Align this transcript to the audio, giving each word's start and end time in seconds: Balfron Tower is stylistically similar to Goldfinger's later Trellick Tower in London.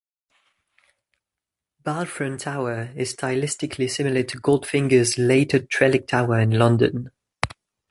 Balfron 1.83 2.39
Tower 2.39 2.89
is 2.95 3.15
stylistically 3.15 3.87
similar 3.87 4.23
to 4.23 4.39
Goldfinger's 4.41 5.19
later 5.19 5.59
Trellick 5.59 6.07
Tower 6.07 6.39
in 6.39 6.49
London. 6.57 7.11